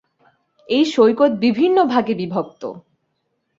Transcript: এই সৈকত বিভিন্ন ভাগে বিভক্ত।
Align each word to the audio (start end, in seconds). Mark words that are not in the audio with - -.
এই 0.69 0.83
সৈকত 0.85 1.31
বিভিন্ন 1.39 1.77
ভাগে 1.85 2.13
বিভক্ত। 2.13 2.61